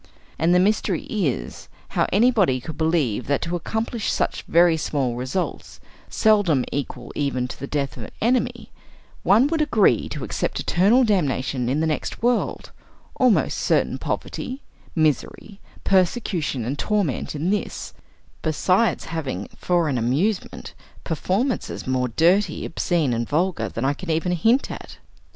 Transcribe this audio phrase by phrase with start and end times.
[0.39, 5.79] And the mystery is, how anybody could believe that to accomplish such very small results,
[6.09, 8.71] seldom equal even to the death of an enemy,
[9.21, 12.71] one would agree to accept eternal damnation in the next world,
[13.17, 14.63] almost certain poverty,
[14.95, 17.93] misery, persecution and torment in this,
[18.41, 20.73] besides having for an amusement
[21.03, 24.97] performances more dirty, obscene and vulgar than I can even hint at.